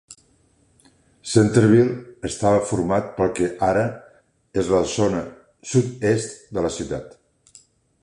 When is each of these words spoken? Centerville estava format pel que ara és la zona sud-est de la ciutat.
Centerville 1.31 2.29
estava 2.31 2.63
format 2.71 3.11
pel 3.19 3.31
que 3.41 3.51
ara 3.69 3.85
és 4.63 4.75
la 4.75 4.83
zona 4.97 5.23
sud-est 5.75 6.39
de 6.59 6.69
la 6.69 6.77
ciutat. 6.81 7.19